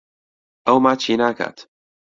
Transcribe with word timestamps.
ئەو 0.67 0.77
ماچی 0.85 1.15
ناکات. 1.19 1.57